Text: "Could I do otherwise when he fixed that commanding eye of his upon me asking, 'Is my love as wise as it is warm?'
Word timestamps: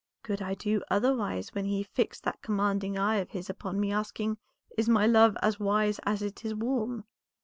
"Could 0.23 0.41
I 0.41 0.55
do 0.55 0.81
otherwise 0.89 1.53
when 1.53 1.65
he 1.65 1.83
fixed 1.83 2.23
that 2.23 2.41
commanding 2.41 2.97
eye 2.97 3.17
of 3.17 3.29
his 3.29 3.51
upon 3.51 3.79
me 3.79 3.91
asking, 3.91 4.39
'Is 4.75 4.89
my 4.89 5.05
love 5.05 5.37
as 5.43 5.59
wise 5.59 5.99
as 6.05 6.23
it 6.23 6.43
is 6.43 6.55
warm?' 6.55 7.05